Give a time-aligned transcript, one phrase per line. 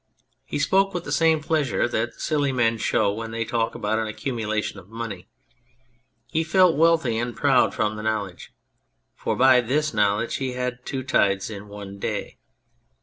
[0.45, 4.07] He spoke with the same pleasure that silly men show when they talk about an
[4.07, 5.27] accumulation of money.
[6.25, 8.51] He felt wealthy and proud from the know ledge,
[9.13, 12.39] for by this knowledge he had two tides in one day.